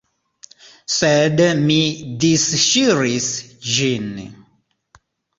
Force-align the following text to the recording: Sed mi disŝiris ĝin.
Sed 0.93 1.41
mi 1.67 1.75
disŝiris 2.23 3.27
ĝin. 3.75 4.09